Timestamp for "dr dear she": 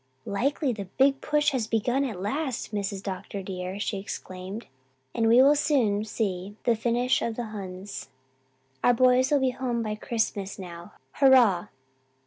3.03-3.99